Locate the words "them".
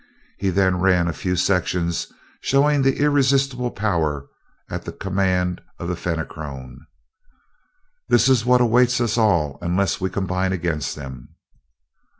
10.95-11.35